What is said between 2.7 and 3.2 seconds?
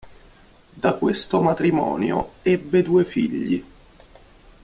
due